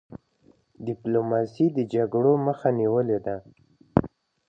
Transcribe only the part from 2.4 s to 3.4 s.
مخه نیولې ده.